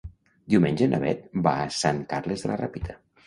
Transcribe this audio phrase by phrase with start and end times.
[0.53, 2.97] Diumenge na Beth va a Sant Carles de la Ràpita.